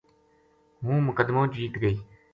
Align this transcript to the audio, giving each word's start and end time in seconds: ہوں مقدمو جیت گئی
ہوں 0.83 0.99
مقدمو 1.07 1.41
جیت 1.53 1.73
گئی 1.81 1.97